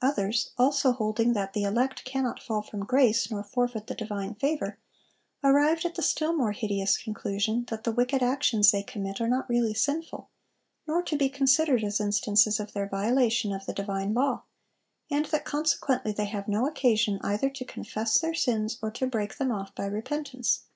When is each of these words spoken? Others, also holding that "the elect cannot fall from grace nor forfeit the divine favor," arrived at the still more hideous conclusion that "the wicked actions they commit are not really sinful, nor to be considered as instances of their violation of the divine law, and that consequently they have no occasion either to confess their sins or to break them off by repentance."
Others, 0.00 0.50
also 0.56 0.92
holding 0.92 1.32
that 1.32 1.52
"the 1.52 1.64
elect 1.64 2.04
cannot 2.04 2.40
fall 2.40 2.62
from 2.62 2.84
grace 2.84 3.28
nor 3.28 3.42
forfeit 3.42 3.88
the 3.88 3.96
divine 3.96 4.36
favor," 4.36 4.78
arrived 5.42 5.84
at 5.84 5.96
the 5.96 6.00
still 6.02 6.32
more 6.32 6.52
hideous 6.52 6.96
conclusion 6.96 7.64
that 7.70 7.82
"the 7.82 7.90
wicked 7.90 8.22
actions 8.22 8.70
they 8.70 8.84
commit 8.84 9.20
are 9.20 9.26
not 9.26 9.48
really 9.48 9.74
sinful, 9.74 10.30
nor 10.86 11.02
to 11.02 11.16
be 11.16 11.28
considered 11.28 11.82
as 11.82 11.98
instances 11.98 12.60
of 12.60 12.72
their 12.72 12.86
violation 12.88 13.52
of 13.52 13.66
the 13.66 13.74
divine 13.74 14.14
law, 14.14 14.44
and 15.10 15.24
that 15.24 15.44
consequently 15.44 16.12
they 16.12 16.26
have 16.26 16.46
no 16.46 16.68
occasion 16.68 17.18
either 17.22 17.50
to 17.50 17.64
confess 17.64 18.20
their 18.20 18.32
sins 18.32 18.78
or 18.80 18.92
to 18.92 19.08
break 19.08 19.38
them 19.38 19.50
off 19.50 19.74
by 19.74 19.86
repentance." 19.86 20.66